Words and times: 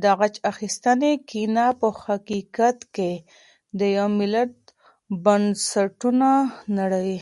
د 0.00 0.02
غچ 0.18 0.34
اخیستنې 0.52 1.12
کینه 1.28 1.66
په 1.80 1.88
حقیقت 2.04 2.78
کې 2.94 3.12
د 3.78 3.80
یو 3.96 4.08
ملت 4.18 4.54
بنسټونه 5.24 6.30
نړوي. 6.78 7.18